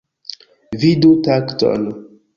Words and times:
Vidu 0.85 1.11
takton. 1.29 1.81